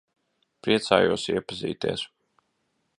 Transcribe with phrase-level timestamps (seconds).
[0.67, 2.09] Priecājos iepazīties.